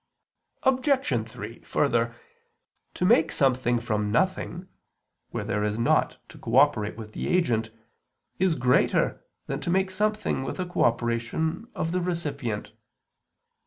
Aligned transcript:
Obj. 0.63 1.29
3: 1.29 1.59
Further, 1.61 2.15
to 2.95 3.05
make 3.05 3.31
something 3.31 3.79
from 3.79 4.11
nothing, 4.11 4.67
where 5.29 5.43
there 5.43 5.63
is 5.63 5.77
nought 5.77 6.17
to 6.29 6.39
cooperate 6.39 6.97
with 6.97 7.13
the 7.13 7.27
agent, 7.27 7.69
is 8.39 8.55
greater 8.55 9.23
than 9.45 9.59
to 9.59 9.69
make 9.69 9.91
something 9.91 10.41
with 10.41 10.57
the 10.57 10.65
cooperation 10.65 11.67
of 11.75 11.91
the 11.91 12.01
recipient. 12.01 12.71